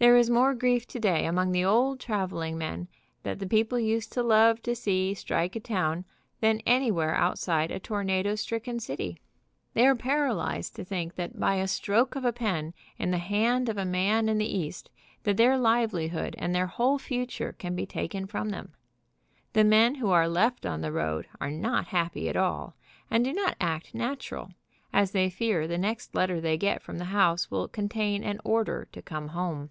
There 0.00 0.16
is 0.16 0.30
more 0.30 0.54
grief 0.54 0.86
today 0.86 1.26
among 1.26 1.50
the 1.50 1.64
old 1.64 1.98
traveling 1.98 2.56
men 2.56 2.86
that 3.24 3.40
the 3.40 3.48
people 3.48 3.80
used 3.80 4.12
to 4.12 4.22
love 4.22 4.62
to 4.62 4.76
see 4.76 5.12
strike 5.12 5.56
a 5.56 5.60
town, 5.60 6.04
than 6.40 6.62
anywhere 6.64 7.16
outside 7.16 7.72
a 7.72 7.80
tornado 7.80 8.36
stricken 8.36 8.78
city. 8.78 9.18
They 9.74 9.84
are 9.88 9.96
paralyzed 9.96 10.76
to 10.76 10.84
think 10.84 11.16
that 11.16 11.40
by 11.40 11.56
a 11.56 11.66
stroke 11.66 12.14
of 12.14 12.24
a 12.24 12.32
pen 12.32 12.74
in 12.96 13.10
the 13.10 13.18
hand 13.18 13.68
of 13.68 13.76
a 13.76 13.84
man 13.84 14.28
in 14.28 14.38
the 14.38 14.46
East 14.46 14.88
that 15.24 15.36
their 15.36 15.58
livelihood 15.58 16.36
and 16.38 16.54
their 16.54 16.68
whole 16.68 17.00
future 17.00 17.52
can 17.58 17.74
be 17.74 17.84
taken 17.84 18.24
from 18.28 18.50
them. 18.50 18.74
The 19.52 19.64
men 19.64 19.96
who 19.96 20.10
are 20.10 20.28
left 20.28 20.64
on 20.64 20.80
the 20.80 20.92
road 20.92 21.26
are 21.40 21.50
not 21.50 21.86
happy 21.88 22.28
at 22.28 22.36
all, 22.36 22.76
and 23.10 23.24
do 23.24 23.32
not 23.32 23.56
act 23.60 23.96
natural, 23.96 24.52
as 24.92 25.10
they 25.10 25.28
fear 25.28 25.66
the 25.66 25.76
next 25.76 26.14
letter 26.14 26.40
they 26.40 26.56
get 26.56 26.82
from 26.82 26.98
the 26.98 27.06
house 27.06 27.50
will 27.50 27.66
contain 27.66 28.22
an 28.22 28.40
order 28.44 28.86
to 28.92 29.02
come 29.02 29.30
home. 29.30 29.70